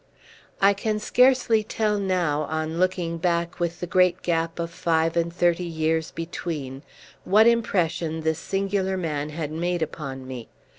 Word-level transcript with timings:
I 0.59 0.73
can 0.73 0.97
scarcely 0.97 1.63
tell 1.63 1.99
now, 1.99 2.45
on 2.49 2.79
looking 2.79 3.19
back 3.19 3.59
with 3.59 3.81
the 3.81 3.85
great 3.85 4.23
gap 4.23 4.57
of 4.57 4.71
five 4.71 5.15
and 5.15 5.31
thirty 5.31 5.63
years 5.63 6.09
between, 6.09 6.81
what 7.23 7.45
impression 7.45 8.21
this 8.21 8.39
singular 8.39 8.97
man 8.97 9.29
had 9.29 9.51
made 9.51 9.83
upon 9.83 10.27
me. 10.27 10.47